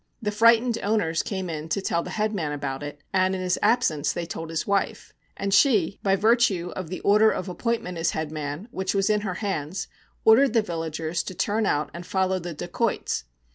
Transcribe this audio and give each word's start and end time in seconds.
The 0.19 0.31
frightened 0.31 0.79
owners 0.81 1.21
came 1.21 1.47
in 1.47 1.69
to 1.69 1.79
tell 1.79 2.01
the 2.01 2.09
headman 2.09 2.53
about 2.53 2.81
it, 2.81 3.01
and 3.13 3.35
in 3.35 3.41
his 3.41 3.59
absence 3.61 4.11
they 4.11 4.25
told 4.25 4.49
his 4.49 4.65
wife. 4.65 5.13
And 5.37 5.53
she, 5.53 5.99
by 6.01 6.15
virtue 6.15 6.73
of 6.75 6.89
the 6.89 7.01
order 7.01 7.29
of 7.29 7.47
appointment 7.47 7.99
as 7.99 8.09
headman, 8.09 8.67
which 8.71 8.95
was 8.95 9.11
in 9.11 9.21
her 9.21 9.35
hands, 9.35 9.87
ordered 10.25 10.53
the 10.53 10.63
villagers 10.63 11.21
to 11.21 11.35
turn 11.35 11.67
out 11.67 11.91
and 11.93 12.03
follow 12.03 12.39
the 12.39 12.55
dacoits. 12.55 13.25